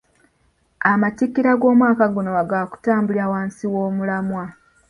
Amatikkira 0.91 1.51
g’omwaka 1.59 2.05
guno 2.13 2.31
gaakutambulira 2.51 3.25
wansi 3.33 3.63
w’omulamwa. 3.73 4.43